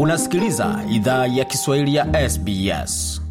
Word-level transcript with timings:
Unasikiliza 0.00 0.80
idhaa 0.90 1.26
ya 1.26 1.44
Kiswahili 1.44 1.94
ya 1.94 2.30
SBS. 2.30 3.22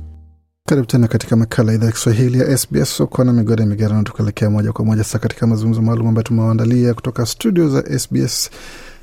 Karibu 0.67 0.88
tena 0.88 1.08
katika 1.08 1.35
makala 1.35 1.74
idhaa 1.74 1.85
ya 1.85 1.92
Kiswahili 1.92 2.40
ya 2.40 2.58
SBS. 2.58 3.00
ukona 3.00 3.33
migode 3.33 3.62
ya 3.64 3.67
migerano, 3.69 4.03
tukaelekea 4.03 4.50
moja 4.50 4.72
kwa 4.74 4.86
moja 4.86 5.04
sasa 5.04 5.20
katika 5.20 5.48
mazungumzo 5.48 5.82
maalum 5.82 6.08
ambayo 6.08 6.24
tumewaandalia 6.24 6.93
kutoka 6.93 7.25
studio 7.25 7.70
za 7.70 8.00
SBS. 8.00 8.50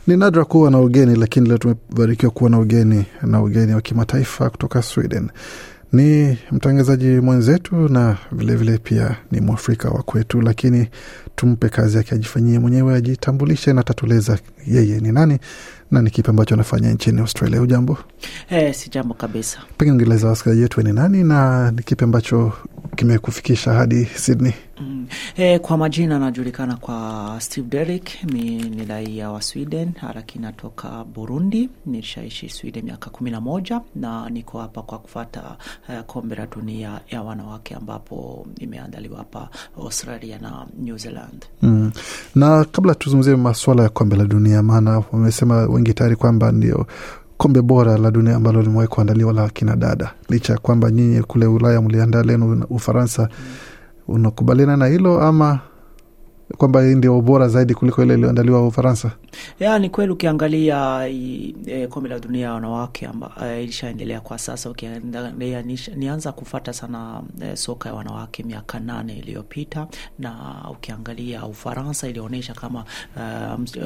Ni 0.06 0.16
nadra 0.16 0.44
kuwa 0.44 0.70
na 0.70 0.80
ugeni, 0.80 1.16
lakini 1.16 1.48
leo 1.48 1.58
tumebarikiwa 1.58 2.32
kuwa 2.32 2.50
na 2.50 2.58
ugeni 2.58 3.04
na 3.22 3.42
ugeni 3.42 3.74
wa 3.74 3.80
kimataifa 3.80 4.50
kutoka 4.50 4.82
Sweden. 4.82 5.30
Ni 5.92 6.38
mtangazaji 6.52 7.06
mwenzetu 7.06 7.76
na 7.88 8.16
vilevile 8.32 8.56
vile 8.72 8.78
pia 8.78 9.16
ni 9.30 9.40
mwafrika 9.40 9.90
wa 9.90 10.02
kwetu, 10.02 10.40
lakini 10.40 10.88
tumpe 11.36 11.68
kazi 11.68 11.96
yake 11.96 12.14
ajifanyie 12.14 12.58
mwenyewe, 12.58 12.94
ajitambulishe 12.94 13.72
na 13.72 13.82
tatueleza 13.82 14.38
yeye 14.66 15.00
ni 15.00 15.12
nani 15.12 15.38
na 15.92 16.02
ni 16.02 16.10
kipi 16.10 16.30
ambacho 16.30 16.54
anafanya 16.54 16.90
nchini 16.92 17.20
Australia. 17.20 17.60
Ujambo? 17.62 17.98
Eh, 18.50 18.74
si 18.74 18.90
jambo 18.90 19.14
kabisa. 19.14 19.58
Pengine 19.78 19.92
ungeleza 19.92 20.28
wasikilizaji 20.28 20.62
wetu 20.62 20.82
ni 20.82 20.92
nani 20.92 21.24
na 21.24 21.70
ni 21.70 21.82
kipi 21.82 22.04
ambacho 22.04 22.52
kimekufikisha 22.96 23.72
hadi 23.72 24.04
Sydney? 24.04 24.52
Eh, 25.36 25.60
kwa 25.60 25.76
majina 25.76 26.16
anajulikana 26.16 26.76
kwa 26.76 27.36
Steve 27.40 27.68
Derrick. 27.68 28.24
Mi 28.32 28.40
ni 28.62 28.84
raia 28.84 29.30
wa 29.30 29.42
Sweden, 29.42 29.92
lakini 30.14 30.44
natoka 30.44 31.04
Burundi. 31.04 31.68
Nilishaishi 31.86 32.48
Sweden 32.48 32.84
miaka 32.84 33.10
kumi 33.10 33.30
na 33.30 33.40
moja 33.40 33.80
na 33.96 34.30
niko 34.30 34.58
hapa 34.60 34.82
kwa 34.82 34.98
kufata 34.98 35.42
uh, 35.88 36.00
kombe 36.06 36.34
la 36.36 36.46
dunia 36.46 37.00
ya 37.10 37.22
wanawake 37.22 37.74
ambapo 37.74 38.46
imeandaliwa 38.58 39.18
hapa 39.18 39.48
Australia 39.78 40.38
na 40.38 40.66
New 40.82 40.96
Zealand. 40.98 41.44
Mm. 41.62 41.92
Na 42.34 42.64
kabla 42.64 42.94
tuzungumzie 42.94 43.36
masuala 43.36 43.82
ya 43.82 43.88
kombe 43.88 44.16
la 44.16 44.24
dunia, 44.24 44.62
maana 44.62 45.02
wamesema 45.12 45.56
wengi 45.56 45.94
tayari 45.94 46.16
kwamba 46.16 46.52
ndio 46.52 46.86
kombe 47.36 47.62
bora 47.62 47.98
la 47.98 48.10
dunia 48.10 48.36
ambalo 48.36 48.62
limewahi 48.62 48.88
kuandaliwa 48.88 49.32
la 49.32 49.48
kina 49.50 49.76
dada, 49.76 50.14
licha 50.28 50.52
ya 50.52 50.58
kwamba 50.58 50.90
nyinyi 50.90 51.22
kule 51.22 51.46
Ulaya 51.46 51.80
mliandaa 51.80 52.22
lenu 52.22 52.64
Ufaransa. 52.70 53.22
mm. 53.30 53.46
Unakubaliana 54.08 54.76
na 54.76 54.86
hilo 54.86 55.20
ama 55.22 55.60
kwamba 56.58 56.82
hii 56.82 56.94
ndio 56.94 57.20
bora 57.20 57.48
zaidi 57.48 57.74
kuliko 57.74 58.02
ile 58.02 58.14
iliyoandaliwa 58.14 58.66
Ufaransa? 58.66 59.10
Ya, 59.60 59.78
ni 59.78 59.90
kweli 59.90 60.12
ukiangalia 60.12 61.08
e, 61.08 61.86
kombe 61.90 62.08
la 62.08 62.18
dunia 62.18 62.46
ya 62.46 62.52
wanawake 62.52 63.08
e, 63.44 63.62
ilishaendelea 63.62 64.20
kwa 64.20 64.38
sasa. 64.38 64.70
Ukiangalia 64.70 65.62
nianza 65.96 66.32
kufata 66.32 66.72
sana 66.72 67.22
e, 67.40 67.56
soka 67.56 67.88
ya 67.88 67.94
wanawake 67.94 68.42
miaka 68.42 68.80
nane 68.80 69.18
iliyopita, 69.18 69.86
na 70.18 70.54
ukiangalia 70.70 71.46
Ufaransa 71.46 72.08
ilionyesha 72.08 72.54
kama 72.54 72.84
e, 73.20 73.22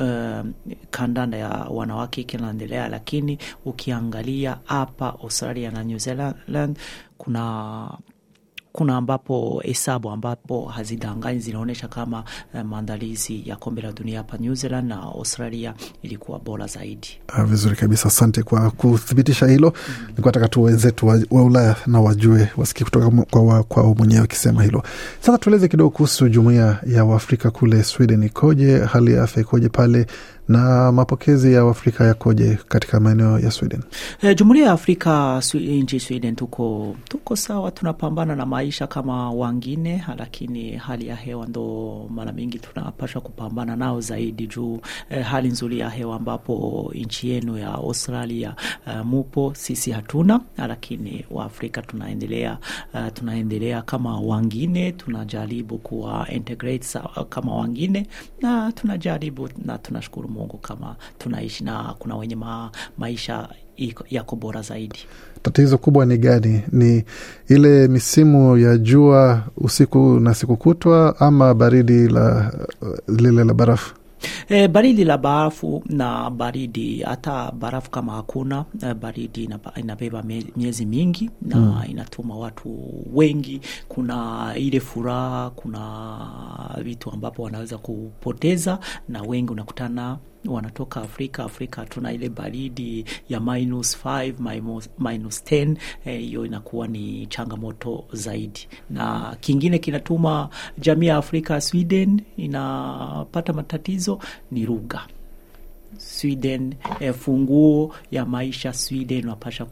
e, 0.01 0.43
kandanda 0.91 1.37
ya 1.39 1.49
wanawake 1.51 2.21
ikinaendelea, 2.21 2.89
lakini 2.89 3.39
ukiangalia 3.65 4.59
hapa 4.65 5.09
Australia 5.23 5.71
na 5.71 5.85
New 5.85 5.99
Zealand 5.99 6.79
kuna 7.19 7.89
kuna 8.77 8.97
ambapo 8.97 9.61
hesabu 9.65 10.11
ambapo 10.11 10.65
hazidanganyi 10.65 11.41
zinaonyesha 11.41 11.89
kama 11.89 12.25
uh, 12.55 12.61
maandalizi 12.61 13.43
ya 13.49 13.57
kombe 13.57 13.83
la 13.83 13.93
dunia 13.93 14.19
hapa 14.19 14.37
New 14.39 14.55
Zealand 14.55 14.89
na 14.89 14.97
Australia 15.03 15.75
ilikuwa 16.03 16.39
bora 16.39 16.67
zaidi. 16.67 17.09
Ha, 17.29 17.45
vizuri 17.45 17.77
kabisa, 17.77 18.09
asante 18.09 18.43
kwa 18.43 18.71
kuthibitisha 18.71 19.47
hilo. 19.47 19.73
mm 19.77 19.95
-hmm. 20.05 20.09
Nikuwa 20.17 20.33
taka 20.33 20.49
tu 20.49 20.63
wenzetu 20.63 21.07
wa, 21.07 21.21
wa 21.31 21.45
Ulaya 21.45 21.77
na 21.87 22.01
wajue 22.01 22.49
wasikie 22.57 22.85
kutoka 22.85 23.11
kwao 23.11 23.63
kwa 23.65 23.95
mwenyewe 23.95 24.21
wakisema 24.21 24.63
hilo. 24.63 24.83
Sasa 25.21 25.39
tueleze 25.39 25.69
kidogo 25.69 25.91
kuhusu 25.91 26.29
jumuia 26.29 26.79
ya 26.87 27.05
Waafrika 27.05 27.51
kule 27.51 27.83
Sweden 27.83 28.23
ikoje, 28.23 28.79
hali 28.79 29.13
ya 29.13 29.23
afya 29.23 29.43
ikoje 29.43 29.69
pale 29.69 30.07
na 30.49 30.93
mapokezi 30.93 31.53
ya 31.53 31.65
Waafrika 31.65 32.05
yakoje 32.05 32.59
katika 32.69 33.01
maeneo 33.01 33.39
ya 33.39 33.51
Sweden? 33.51 33.81
E, 34.23 34.35
jumuiya 34.35 34.67
ya 34.67 34.73
Afrika 34.73 35.43
nchi 35.55 36.01
Sweden 36.01 36.37
tuko 36.37 36.97
tuko 37.09 37.37
sawa, 37.37 37.71
tunapambana 37.71 38.37
na 38.37 38.47
maisha 38.47 38.66
kama 38.73 39.31
wangine, 39.31 40.05
lakini 40.19 40.71
hali 40.73 41.07
ya 41.07 41.17
hewa 41.17 41.47
ndo 41.47 42.07
mara 42.11 42.33
mingi 42.33 42.59
tunapasha 42.59 43.21
kupambana 43.21 43.77
nao 43.77 44.01
zaidi 44.01 44.47
juu 44.47 44.81
eh, 45.11 45.25
hali 45.25 45.49
nzuri 45.49 45.79
ya 45.79 45.91
hewa 45.91 46.17
ambapo 46.17 46.91
nchi 46.95 47.29
yenu 47.29 47.59
ya 47.59 47.69
Australia 47.73 48.55
eh, 48.89 49.05
mupo, 49.05 49.53
sisi 49.55 49.91
hatuna, 49.91 50.41
lakini 50.57 51.25
Waafrika 51.31 51.83
tunaendelea 51.83 52.59
eh, 52.95 53.13
tunaendelea 53.15 53.83
kama 53.83 54.21
wangine, 54.21 54.93
tunajaribu 54.93 55.79
kuwa 55.79 56.29
integrate 56.33 56.99
kama 57.29 57.55
wangine 57.57 58.07
na 58.43 58.73
tunajaribu 58.73 59.49
na 59.65 59.79
tunashukuru 59.79 60.29
Mungu 60.29 60.59
kama 60.59 60.97
tunaishi 61.19 61.65
na 61.65 61.95
kuna 61.99 62.17
wenye 62.17 62.37
ma, 62.37 62.71
maisha 62.99 63.49
yako 64.11 64.37
bora 64.37 64.63
zaidi. 64.63 64.99
Tatizo 65.43 65.79
kubwa 65.79 66.07
ni 66.07 66.19
gani? 66.19 66.63
Ni 66.73 67.05
ile 67.49 67.89
misimu 67.89 68.59
ya 68.59 68.79
jua 68.79 69.43
usiku 69.57 69.99
na 70.21 70.35
siku 70.35 70.57
kutwa, 70.57 71.21
ama 71.21 71.55
baridi 71.55 72.09
la 72.09 72.53
lile 73.09 73.45
la 73.45 73.55
barafu? 73.55 73.95
E, 74.49 74.69
baridi 74.69 75.05
la 75.05 75.19
barafu 75.19 75.83
na 75.87 76.31
baridi 76.31 77.03
hata 77.03 77.53
barafu 77.53 77.91
kama 77.91 78.13
hakuna 78.13 78.65
e, 78.91 78.95
baridi 78.95 79.51
inabeba 79.77 80.23
miezi 80.57 80.87
mingi 80.87 81.31
na 81.43 81.57
mm. 81.57 81.83
inatuma 81.91 82.37
watu 82.37 82.79
wengi, 83.15 83.61
kuna 83.89 84.53
ile 84.57 84.81
furaha, 84.81 85.51
kuna 85.51 86.29
vitu 86.85 87.11
ambapo 87.11 87.43
wanaweza 87.43 87.79
kupoteza, 87.79 88.79
na 89.09 89.23
wengi 89.23 89.53
unakutana 89.53 90.19
wanatoka 90.49 91.03
Afrika. 91.03 91.45
Afrika 91.45 91.81
hatuna 91.81 92.13
ile 92.13 92.29
baridi 92.29 93.05
ya 93.29 93.41
minus 93.41 93.97
5 94.05 94.53
minus, 94.55 94.91
minus 94.99 95.43
10 95.45 95.77
hiyo 96.05 96.41
eh, 96.43 96.47
inakuwa 96.47 96.89
ni 96.89 97.27
changamoto 97.27 98.05
zaidi, 98.13 98.69
na 98.91 99.37
kingine 99.41 99.79
kinatuma 99.79 100.49
jamii 100.79 101.07
ya 101.07 101.17
Afrika 101.17 101.61
Sweden 101.61 102.23
inapata 102.37 103.53
matatizo 103.53 104.19
ni 104.51 104.67
lugha. 104.67 105.07
Sweden 105.99 106.75
eh, 107.01 107.15
funguo 107.15 107.95
ya 108.11 108.25
maisha 108.27 108.73
Sweden 108.73 109.29
wapasha 109.29 109.65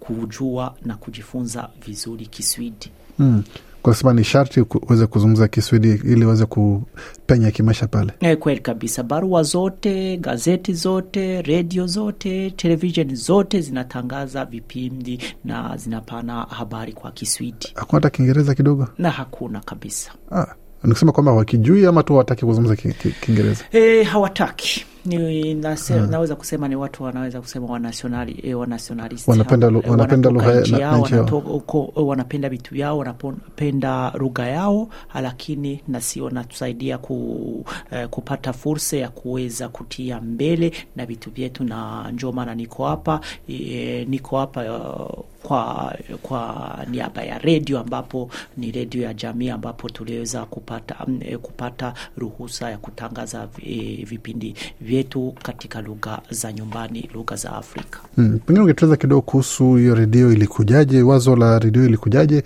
kujua 0.00 0.74
na 0.84 0.96
kujifunza 0.96 1.70
vizuri 1.86 2.26
Kiswidi 2.26 2.90
mm. 3.18 3.42
Kwa 3.86 3.94
sababu 3.94 4.18
ni 4.18 4.24
sharti 4.24 4.60
uweze 4.60 5.06
kuzungumza 5.06 5.48
Kiswidi 5.48 5.88
ili 5.90 6.24
uweze 6.24 6.46
kupenya 6.46 7.50
kimaisha 7.50 7.86
pale. 7.86 8.12
E, 8.20 8.36
kweli 8.36 8.60
kabisa. 8.60 9.02
Barua 9.02 9.42
zote, 9.42 10.16
gazeti 10.16 10.72
zote, 10.74 11.42
redio 11.42 11.86
zote, 11.86 12.50
televisheni 12.50 13.14
zote 13.14 13.60
zinatangaza 13.60 14.44
vipindi 14.44 15.20
na 15.44 15.76
zinapana 15.76 16.42
habari 16.42 16.92
kwa 16.92 17.10
Kiswidi. 17.12 17.72
Hakuna 17.74 17.96
hata 17.96 18.10
Kiingereza 18.10 18.54
kidogo? 18.54 18.88
Na 18.98 19.10
hakuna 19.10 19.60
kabisa. 19.60 20.10
Ah, 20.32 20.46
nikusema 20.84 21.12
kwamba 21.12 21.32
wakijui 21.32 21.86
ama 21.86 22.02
tu 22.02 22.12
hawataki 22.12 22.46
kuzungumza 22.46 22.76
Kiingereza? 23.20 23.64
E, 23.72 24.02
hawataki 24.02 24.86
ni 25.06 25.54
nase, 25.54 25.94
hmm. 25.98 26.10
Naweza 26.10 26.36
kusema 26.36 26.68
ni 26.68 26.76
watu 26.76 27.02
wanaweza 27.02 27.40
kusema 27.40 27.66
wanasionali 27.66 28.40
eh, 28.42 28.58
wanasionalisti 28.58 29.30
wanapenda 29.30 29.66
wanapenda 29.66 30.30
lugha 30.30 30.78
yao, 30.78 31.08
wanapenda 31.96 32.48
vitu 32.48 32.74
vyao, 32.74 32.98
wanapenda 32.98 34.10
lugha 34.18 34.46
yao, 34.48 34.88
lakini 35.22 35.80
na 35.88 36.00
si 36.00 36.20
wanatusaidia 36.20 36.98
ku, 36.98 37.64
eh, 37.92 38.08
kupata 38.08 38.52
fursa 38.52 38.96
ya 38.96 39.08
kuweza 39.08 39.68
kutia 39.68 40.20
mbele 40.20 40.72
na 40.96 41.06
vitu 41.06 41.30
vyetu, 41.30 41.64
na 41.64 42.10
ndio 42.12 42.32
maana 42.32 42.54
niko 42.54 42.86
hapa 42.86 43.20
eh, 43.48 44.08
niko 44.08 44.38
hapa 44.38 44.60
uh, 44.78 45.24
kwa 45.46 45.94
kwa 46.22 46.78
niaba 46.90 47.22
ya 47.22 47.38
redio 47.38 47.78
ambapo 47.80 48.30
ni 48.56 48.70
redio 48.70 49.02
ya 49.02 49.14
jamii 49.14 49.48
ambapo 49.50 49.88
tuliweza 49.88 50.44
kupata 50.44 51.06
eh, 51.20 51.38
kupata 51.38 51.94
ruhusa 52.18 52.70
ya 52.70 52.78
kutangaza 52.78 53.48
eh, 53.62 54.06
vipindi 54.06 54.54
vyetu 54.96 55.34
katika 55.42 55.80
lugha 55.82 56.20
za 56.30 56.52
nyumbani, 56.52 57.10
lugha 57.14 57.36
za 57.36 57.52
Afrika. 57.52 57.98
Hmm, 58.14 58.38
pengine 58.38 58.60
ungetueleza 58.64 58.96
kidogo 58.96 59.22
kuhusu 59.22 59.74
hiyo 59.74 59.94
redio 59.94 60.32
ilikujaje, 60.32 61.02
wazo 61.02 61.36
la 61.36 61.58
redio 61.58 61.84
ilikujaje 61.84 62.42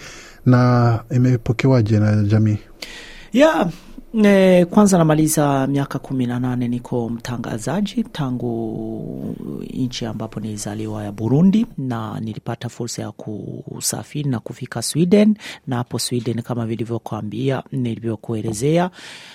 na 0.47 1.01
imepokewaje 1.11 1.99
na 1.99 2.23
jamii? 2.23 2.59
Yeah, 3.33 3.69
E, 4.15 4.65
kwanza 4.65 4.99
namaliza 4.99 5.67
miaka 5.67 5.99
kumi 5.99 6.27
na 6.27 6.41
nane 6.41 6.69
niko 6.69 7.09
mtangazaji 7.09 8.05
tangu 8.05 9.37
nchi 9.75 10.07
ambapo 10.07 10.41
nilizaliwa 10.41 11.05
ya 11.05 11.12
Burundi, 11.12 11.67
na 11.79 12.21
nilipata 12.21 12.69
fursa 12.69 13.03
ya 13.03 13.12
kusafiri 13.12 14.31
na 14.31 14.41
kufika 14.41 14.83
Sweden, 14.83 15.37
na 15.67 15.77
hapo 15.77 15.99
Sweden 15.99 16.43
kama 16.43 16.67
vilivyokuambia 16.67 17.62
nilivyokuelezea, 17.73 18.91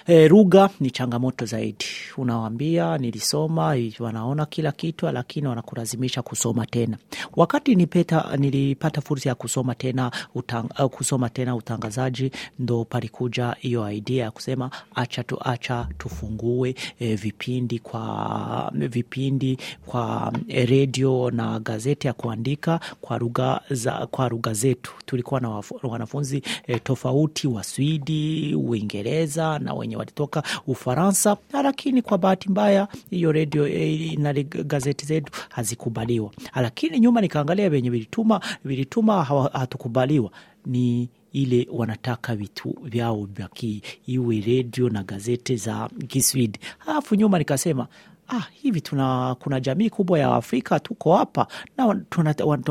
e, 0.07 0.27
lugha 0.27 0.69
ni 0.79 0.91
changamoto 0.91 1.45
zaidi. 1.45 1.85
Unawambia 2.17 2.97
nilisoma, 2.97 3.75
wanaona 3.99 4.45
kila 4.45 4.71
kitu, 4.71 5.05
lakini 5.11 5.47
wanakulazimisha 5.47 6.21
kusoma 6.21 6.65
tena. 6.65 6.97
Wakati 7.35 7.75
nipeta, 7.75 8.37
nilipata 8.37 9.01
fursa 9.01 9.29
ya 9.29 9.35
kusoma 9.35 9.75
tena, 9.75 10.11
utang, 10.35 10.63
kusoma 10.91 11.29
tena 11.29 11.55
utangazaji, 11.55 12.31
ndo 12.59 12.85
palikuja 12.85 13.55
hiyo 13.59 13.91
idea 13.91 14.23
ya 14.23 14.31
kusema 14.31 14.64
tukasema 14.69 14.85
acha, 14.95 15.23
tu, 15.23 15.37
acha 15.43 15.87
tufungue 15.97 16.75
e, 16.99 17.15
vipindi 17.15 17.79
kwa 17.79 18.71
vipindi 18.75 19.57
kwa 19.85 20.33
e, 20.47 20.65
redio 20.65 21.31
na 21.31 21.59
gazeti 21.59 22.07
ya 22.07 22.13
kuandika 22.13 22.79
kwa 23.01 23.17
lugha 23.17 23.61
za 23.69 24.07
kwa 24.07 24.29
lugha 24.29 24.53
zetu. 24.53 24.91
Tulikuwa 25.05 25.39
na 25.41 25.63
wanafunzi 25.83 26.41
e, 26.67 26.79
tofauti 26.79 27.47
wa 27.47 27.63
Swidi, 27.63 28.55
Uingereza 28.55 29.59
na 29.59 29.73
wenye 29.73 29.95
walitoka 29.95 30.43
Ufaransa, 30.67 31.37
lakini 31.63 32.01
kwa 32.01 32.17
bahati 32.17 32.49
mbaya 32.49 32.87
hiyo 33.09 33.31
redio 33.31 33.67
e, 33.67 34.15
na 34.19 34.33
gazeti 34.43 35.05
zetu 35.05 35.31
hazikubaliwa. 35.49 36.31
Lakini 36.55 36.99
nyuma 36.99 37.21
nikaangalia 37.21 37.69
venye 37.69 37.89
vilituma 37.89 38.41
vilituma 38.65 39.23
hatukubaliwa 39.53 40.31
ni 40.65 41.09
ile 41.35 41.67
wanataka 41.71 42.35
vitu 42.35 42.75
vyao 42.83 43.23
vyaki 43.25 43.81
iwe 44.07 44.39
redio 44.41 44.89
na 44.89 45.03
gazeti 45.03 45.55
za 45.55 45.89
Kiswidi. 46.07 46.59
Alafu 46.87 47.15
nyuma 47.15 47.39
nikasema 47.39 47.87
ah, 48.27 48.43
hivi 48.53 48.81
tuna 48.81 49.35
kuna 49.39 49.59
jamii 49.59 49.89
kubwa 49.89 50.19
ya 50.19 50.35
Afrika 50.35 50.79
tuko 50.79 51.15
hapa 51.17 51.47
na 51.77 51.85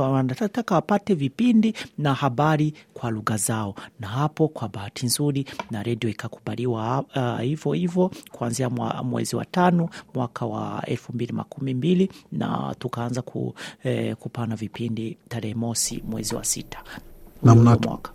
wanataka 0.05 0.75
wapate 0.75 1.15
vipindi 1.15 1.75
na 1.99 2.15
habari 2.15 2.75
kwa 2.95 3.11
lugha 3.11 3.37
zao, 3.37 3.75
na 4.01 4.09
hapo 4.09 4.49
kwa 4.49 4.69
bahati 4.69 5.07
nzuri 5.07 5.45
na 5.71 5.83
redio 5.83 6.11
ikakubaliwa 6.11 7.05
hivyo 7.43 7.71
uh, 7.71 7.77
hivyo 7.77 8.11
kuanzia 8.33 8.71
mwezi 9.05 9.37
wa 9.37 9.45
tano 9.45 9.89
mwaka 10.15 10.47
wa 10.47 10.83
elfu 10.87 11.13
mbili 11.13 11.33
makumi 11.33 11.75
mbili 11.75 12.11
na 12.33 12.75
tukaanza 12.79 13.23
ku, 13.23 13.55
eh, 13.85 14.17
kupana 14.17 14.57
vipindi 14.57 15.17
tarehe 15.29 15.55
mosi 15.55 16.03
mwezi 16.09 16.35
wa 16.35 16.45
sita 16.45 16.83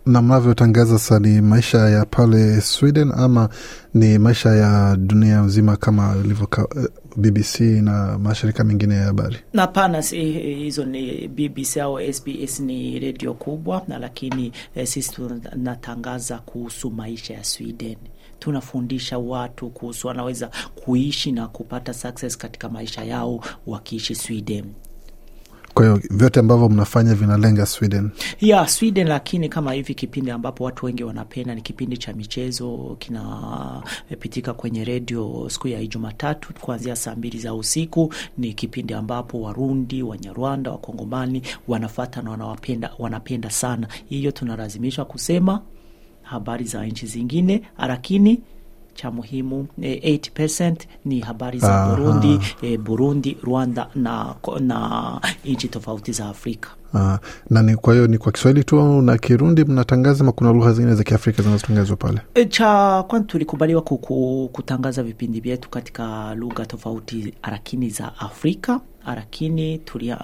na 0.06 0.22
mnavyotangaza 0.22 0.98
sasa 0.98 1.18
ni 1.18 1.40
maisha 1.40 1.78
ya 1.78 2.04
pale 2.04 2.60
Sweden 2.60 3.12
ama 3.16 3.48
ni 3.94 4.18
maisha 4.18 4.48
ya 4.50 4.96
dunia 4.96 5.40
nzima 5.40 5.76
kama 5.76 6.16
ilivyo 6.24 6.48
BBC 7.16 7.60
na 7.60 8.18
mashirika 8.18 8.64
mengine 8.64 8.94
ya 8.94 9.04
habari? 9.04 9.36
Hapana, 9.56 10.00
hizo 10.00 10.84
ni 10.84 11.28
BBC 11.28 11.76
au 11.76 12.00
SBS 12.12 12.60
ni 12.60 12.98
redio 12.98 13.34
kubwa 13.34 13.82
na 13.88 13.98
lakini 13.98 14.52
eh, 14.74 14.86
sisi 14.86 15.12
tunatangaza 15.12 16.38
kuhusu 16.38 16.90
maisha 16.90 17.34
ya 17.34 17.44
Sweden 17.44 17.96
tunafundisha 18.38 19.18
watu 19.18 19.70
kuhusu 19.70 20.06
wanaweza 20.08 20.50
kuishi 20.84 21.32
na 21.32 21.48
kupata 21.48 21.94
success 21.94 22.38
katika 22.38 22.68
maisha 22.68 23.04
yao 23.04 23.44
wakiishi 23.66 24.14
Sweden. 24.14 24.64
Kwa 25.80 25.86
hiyo 25.88 26.00
vyote 26.10 26.40
ambavyo 26.40 26.68
mnafanya 26.68 27.14
vinalenga 27.14 27.66
Sweden 27.66 28.10
ya 28.40 28.48
yeah, 28.56 28.68
Sweden. 28.68 29.08
Lakini 29.08 29.48
kama 29.48 29.72
hivi 29.72 29.94
kipindi 29.94 30.30
ambapo 30.30 30.64
watu 30.64 30.86
wengi 30.86 31.04
wanapenda 31.04 31.54
ni 31.54 31.62
kipindi 31.62 31.96
cha 31.96 32.12
michezo, 32.12 32.96
kinapitika 32.98 34.54
kwenye 34.54 34.84
redio 34.84 35.46
siku 35.50 35.68
ya 35.68 35.86
Jumatatu 35.86 36.54
kuanzia 36.60 36.96
saa 36.96 37.14
mbili 37.16 37.38
za 37.38 37.54
usiku. 37.54 38.14
Ni 38.38 38.52
kipindi 38.54 38.94
ambapo 38.94 39.40
Warundi, 39.40 40.02
Wanyarwanda, 40.02 40.70
Wakongomani 40.70 41.42
wanafata 41.68 42.22
na 42.22 42.30
wanawapenda, 42.30 42.90
wanapenda 42.98 43.50
sana. 43.50 43.88
Hiyo 44.08 44.30
tunalazimishwa 44.32 45.04
kusema 45.04 45.62
habari 46.22 46.64
za 46.64 46.86
nchi 46.86 47.06
zingine, 47.06 47.62
lakini 47.78 48.40
cha 49.00 49.10
muhimu 49.10 49.66
80% 49.80 50.74
ni 51.04 51.20
habari 51.20 51.58
za 51.58 51.74
Aha. 51.82 51.96
Burundi, 51.96 52.40
e, 52.62 52.76
Burundi, 52.78 53.36
Rwanda 53.42 53.88
na, 53.94 54.34
na 54.60 55.20
nchi 55.44 55.68
tofauti 55.68 56.12
za 56.12 56.28
Afrika. 56.28 56.68
Aa, 56.94 57.18
na 57.50 57.62
ni 57.62 57.76
kwa 57.76 57.94
hiyo 57.94 58.06
ni 58.06 58.18
kwa 58.18 58.32
Kiswahili 58.32 58.64
tu 58.64 59.02
na 59.02 59.18
Kirundi 59.18 59.64
mnatangaza, 59.64 60.20
ama 60.24 60.32
kuna 60.32 60.52
lugha 60.52 60.72
zingine 60.72 60.94
za 60.94 61.04
Kiafrika 61.04 61.42
zinazotangazwa 61.42 61.96
pale? 61.96 62.20
E, 62.34 62.44
cha 62.44 63.02
kwanza 63.08 63.28
tulikubaliwa 63.28 63.82
kuku, 63.82 64.48
kutangaza 64.52 65.02
vipindi 65.02 65.40
vyetu 65.40 65.68
katika 65.70 66.34
lugha 66.34 66.66
tofauti 66.66 67.34
lakini 67.50 67.90
za 67.90 68.12
Afrika 68.18 68.80
lakini 69.06 69.78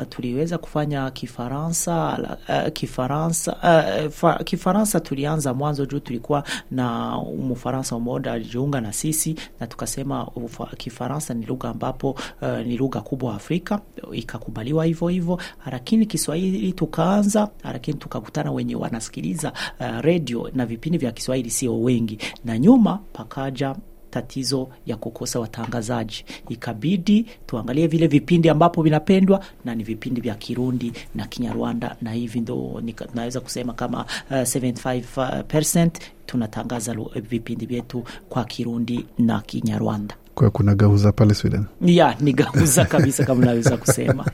tuliweza 0.09 0.59
kufanya 0.59 1.11
Kifaransa 1.11 2.19
uh, 2.49 2.73
Kifaransa 2.73 3.53
uh, 3.57 4.11
fa, 4.13 4.35
Kifaransa 4.45 5.01
tulianza 5.01 5.55
mwanzo 5.55 5.87
juu 5.87 5.99
tulikuwa 5.99 6.45
na 6.71 7.17
Mfaransa 7.51 7.99
mmoja 7.99 8.33
alijiunga 8.33 8.81
na 8.81 8.93
sisi 8.93 9.35
na 9.61 9.67
tukasema 9.67 10.27
ufa, 10.29 10.67
Kifaransa 10.77 11.35
ni 11.35 11.47
lugha 11.47 11.69
ambapo 11.69 12.11
uh, 12.43 12.59
ni 12.67 12.77
lugha 12.77 13.01
kubwa 13.01 13.35
Afrika, 13.35 13.81
ikakubaliwa 14.13 14.85
hivyo 14.85 15.09
hivyo, 15.09 15.41
lakini 15.73 16.07
Kiswahili 16.07 16.73
tukaanza, 16.73 17.49
lakini 17.65 17.99
tukakutana 17.99 18.53
wenye 18.53 18.75
wanasikiliza 18.77 19.53
uh, 19.81 20.01
redio 20.01 20.51
na 20.55 20.67
vipindi 20.67 20.99
vya 20.99 21.13
Kiswahili 21.13 21.51
sio 21.51 21.81
wengi, 21.83 22.19
na 22.45 22.59
nyuma 22.59 22.99
pakaja 23.13 23.75
tatizo 24.17 24.69
ya 24.87 24.97
kukosa 24.97 25.41
watangazaji, 25.41 26.25
ikabidi 26.49 27.27
tuangalie 27.47 27.87
vile 27.87 28.07
vipindi 28.07 28.49
ambapo 28.49 28.83
vinapendwa 28.83 29.45
na 29.65 29.75
ni 29.75 29.85
vipindi 29.85 30.21
vya 30.21 30.35
Kirundi 30.35 30.93
na 31.15 31.27
Kinyarwanda, 31.27 31.97
na 32.03 32.13
hivi 32.13 32.41
ndo 32.41 32.83
naweza 33.15 33.41
kusema 33.41 33.73
kama 33.73 34.05
uh, 34.31 34.37
75% 34.37 35.91
tunatangaza 36.27 36.97
vipindi 37.31 37.67
vyetu 37.67 38.05
kwa 38.29 38.45
Kirundi 38.45 39.07
na 39.19 39.41
Kinyarwanda. 39.41 40.15
Kwa 40.35 40.51
kuna 40.51 40.75
gauza 40.75 41.13
pale 41.13 41.35
Sweden 41.35 41.65
ya 41.81 42.17
ni 42.21 42.33
gauza 42.33 42.85
kabisa 42.85 43.25
kama 43.25 43.41
unaweza 43.43 43.77
kusema 43.87 44.25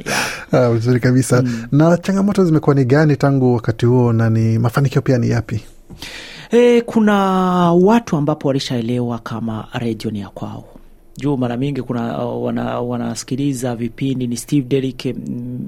ah, 0.52 0.70
vizuri 0.70 1.00
kabisa 1.00 1.43
mm. 1.43 1.67
Na 1.73 1.96
changamoto 1.96 2.44
zimekuwa 2.44 2.75
ni 2.75 2.84
gani 2.84 3.17
tangu 3.17 3.55
wakati 3.55 3.87
huo 3.87 4.12
na 4.12 4.31
ni 4.31 4.58
mafanikio 4.58 5.02
pia 5.02 5.19
ni 5.19 5.31
yapi? 5.31 5.61
E, 6.52 6.81
kuna 6.81 7.14
watu 7.72 8.16
ambapo 8.16 8.49
walishaelewa 8.49 9.19
kama 9.19 9.69
redio 9.72 10.10
ni 10.10 10.20
ya 10.20 10.28
kwao. 10.28 10.64
Juu 11.16 11.37
mara 11.37 11.56
mingi 11.56 11.82
kuna 11.82 12.02
wana, 12.19 12.81
wanasikiliza 12.81 13.76
vipindi 13.76 14.26
ni 14.26 14.37
Steve 14.37 14.66
Derrick 14.69 15.14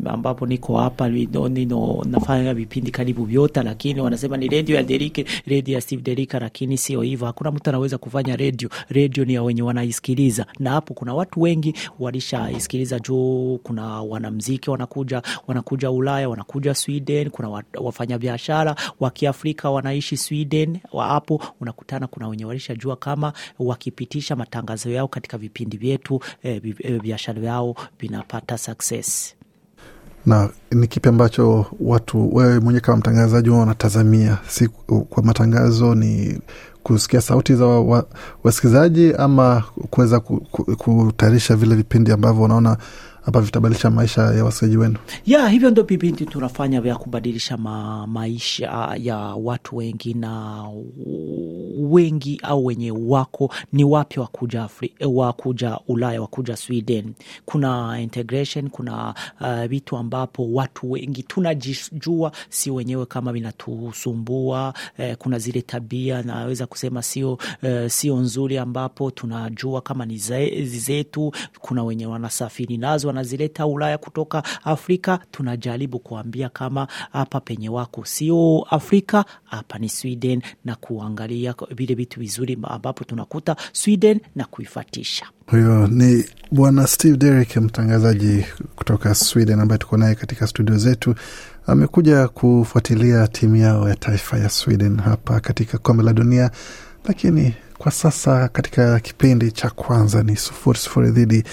ambapo 0.04 0.46
niko 0.46 0.76
hapa 0.78 1.08
nino 1.08 2.02
nafanya 2.10 2.54
vipindi 2.54 2.90
karibu 2.90 3.24
vyote, 3.24 3.62
lakini 3.62 4.00
wanasema 4.00 4.36
ni 4.36 4.48
redio 4.48 4.76
ya 4.76 4.82
Derike, 4.82 5.24
redio 5.46 5.74
ya 5.74 5.80
Steve 5.80 6.02
Derika, 6.02 6.38
lakini 6.38 6.78
sio 6.78 7.02
hivyo. 7.02 7.26
Hakuna 7.26 7.50
mtu 7.50 7.70
anaweza 7.70 7.98
kufanya 7.98 8.36
redio. 8.36 8.68
Redio 8.88 9.24
ni 9.24 9.34
ya 9.34 9.42
wenye 9.42 9.62
wanaisikiliza, 9.62 10.46
na 10.58 10.70
hapo 10.70 10.94
kuna 10.94 11.14
watu 11.14 11.40
wengi 11.40 11.74
walishaisikiliza 11.98 12.98
juu 12.98 13.58
kuna 13.62 14.02
wanamziki 14.02 14.70
wanakuja 14.70 15.22
wanakuja 15.46 15.90
Ulaya, 15.90 16.28
wanakuja 16.28 16.74
Sweden, 16.74 17.30
kuna 17.30 17.62
wafanyabiashara 17.80 18.76
wa 19.00 19.10
Kiafrika 19.10 19.70
wanaishi 19.70 20.16
Sweden. 20.16 20.78
Hapo 20.98 21.42
unakutana 21.60 22.06
kuna 22.06 22.28
wenye 22.28 22.44
walishajua 22.44 22.96
kama 22.96 23.32
wakipitisha 23.58 24.36
matangazo 24.36 24.90
yao 24.90 25.08
katika 25.08 25.38
vipindi 25.38 25.76
vyetu 25.76 26.20
e, 26.42 26.60
biashara 27.02 27.42
yao 27.42 27.74
vinapata 28.00 28.58
success. 28.58 29.34
Na 30.26 30.48
ni 30.70 30.86
kipi 30.86 31.08
ambacho 31.08 31.66
watu 31.80 32.34
wewe 32.36 32.60
mwenyewe 32.60 32.80
kama 32.80 32.98
mtangazaji 32.98 33.48
huwa 33.48 33.60
wanatazamia 33.60 34.38
si 34.48 34.68
kwa 35.08 35.22
matangazo? 35.22 35.94
Ni 35.94 36.38
kusikia 36.82 37.20
sauti 37.20 37.54
za 37.54 37.66
wa, 37.66 38.06
wasikilizaji 38.44 39.12
ama 39.12 39.64
kuweza 39.90 40.20
kutayarisha 40.78 41.56
vile 41.56 41.74
vipindi 41.74 42.12
ambavyo 42.12 42.42
wanaona 42.42 42.76
hapa 43.24 43.40
vitabadilisha 43.40 43.90
maisha 43.90 44.22
ya 44.22 44.44
wasikilizaji 44.44 44.76
wenu? 44.82 44.96
Ya 45.26 45.48
hivyo 45.48 45.70
ndo 45.70 45.82
vipindi 45.82 46.26
tunafanya 46.26 46.80
vya 46.80 46.96
kubadilisha 46.96 47.56
ma, 47.56 48.06
maisha 48.06 48.96
ya 49.00 49.16
watu 49.18 49.76
wengi, 49.76 50.14
na 50.14 50.62
wengi 51.92 52.40
au 52.42 52.66
wenye 52.66 52.90
wako 52.90 53.54
ni 53.72 53.84
wapya 53.84 54.22
wakuja 54.22 54.68
wakuja 55.06 55.78
Ulaya, 55.88 56.20
wakuja 56.20 56.56
Sweden. 56.56 57.14
Kuna 57.44 58.00
integration, 58.00 58.70
kuna 58.70 59.14
vitu 59.68 59.94
uh, 59.94 60.00
ambapo 60.00 60.52
watu 60.52 60.90
wengi 60.90 61.22
tunajijua 61.22 62.32
si 62.48 62.70
wenyewe 62.70 63.06
kama 63.06 63.32
vinatusumbua. 63.32 64.74
Eh, 64.98 65.16
kuna 65.18 65.38
zile 65.38 65.62
tabia 65.62 66.22
naweza 66.22 66.66
kusema 66.66 67.02
sio 67.02 67.38
eh, 67.62 67.90
sio 67.90 68.16
nzuri, 68.16 68.58
ambapo 68.58 69.10
tunajua 69.10 69.80
kama 69.80 70.06
ni 70.06 70.16
zetu. 70.64 71.32
Kuna 71.60 71.84
wenye 71.84 72.06
wanasafiri 72.06 72.76
nazo 72.76 73.08
wanazileta 73.08 73.66
Ulaya 73.66 73.98
kutoka 73.98 74.42
Afrika. 74.64 75.18
Tunajaribu 75.30 75.98
kuambia 75.98 76.48
kama 76.48 76.86
hapa 77.12 77.40
penye 77.40 77.68
wako 77.68 78.04
sio 78.04 78.66
Afrika, 78.70 79.24
hapa 79.44 79.78
ni 79.78 79.88
Sweden, 79.88 80.42
na 80.64 80.74
kuangalia 80.74 81.54
vile 81.74 81.94
vitu 81.94 82.20
vizuri 82.20 82.58
ambapo 82.62 83.04
tunakuta 83.04 83.56
Sweden 83.72 84.20
na 84.36 84.44
kuifatisha. 84.44 85.26
Huyo 85.46 85.86
ni 85.86 86.24
Bwana 86.52 86.86
Steve 86.86 87.16
Derrick, 87.16 87.56
mtangazaji 87.56 88.44
kutoka 88.76 89.14
Sweden 89.14 89.60
ambaye 89.60 89.78
tuko 89.78 89.96
naye 89.96 90.14
katika 90.14 90.46
studio 90.46 90.76
zetu. 90.78 91.14
Amekuja 91.66 92.28
kufuatilia 92.28 93.28
timu 93.28 93.56
yao 93.56 93.88
ya 93.88 93.96
taifa 93.96 94.38
ya 94.38 94.48
Sweden 94.48 94.96
hapa 95.00 95.40
katika 95.40 95.78
kombe 95.78 96.02
la 96.02 96.12
dunia, 96.12 96.50
lakini 97.04 97.54
kwa 97.78 97.92
sasa 97.92 98.48
katika 98.48 99.00
kipindi 99.00 99.52
cha 99.52 99.70
kwanza 99.70 100.22
ni 100.22 100.36
sufuri 100.36 100.78
sufuri 100.78 101.10
dhidi 101.10 101.44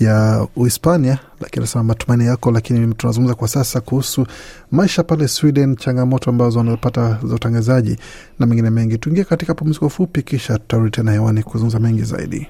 ya 0.00 0.46
Uhispania, 0.56 1.18
lakini 1.40 1.62
anasema 1.62 1.84
matumaini 1.84 2.26
yako. 2.26 2.50
Lakini 2.50 2.94
tunazungumza 2.94 3.34
kwa 3.34 3.48
sasa 3.48 3.80
kuhusu 3.80 4.26
maisha 4.70 5.02
pale 5.02 5.28
Sweden, 5.28 5.76
changamoto 5.76 6.30
ambazo 6.30 6.58
wanapata 6.58 7.18
za 7.24 7.34
utangazaji 7.34 7.96
na 8.38 8.46
mengine 8.46 8.70
mengi. 8.70 8.98
Tuingie 8.98 9.24
katika 9.24 9.54
pumziko 9.54 9.88
fupi, 9.88 10.22
kisha 10.22 10.58
tutarudi 10.58 10.90
tena 10.90 11.12
hewani 11.12 11.42
kuzungumza 11.42 11.78
mengi 11.78 12.02
zaidi. 12.02 12.48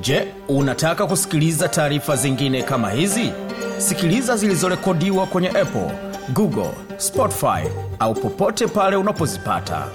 Je, 0.00 0.28
unataka 0.48 1.06
kusikiliza 1.06 1.68
taarifa 1.68 2.16
zingine 2.16 2.62
kama 2.62 2.90
hizi? 2.90 3.32
Sikiliza 3.78 4.36
zilizorekodiwa 4.36 5.26
kwenye 5.26 5.48
Apple, 5.48 5.90
Google, 6.32 6.70
Spotify 6.96 7.68
au 7.98 8.14
popote 8.14 8.66
pale 8.66 8.96
unapozipata. 8.96 9.86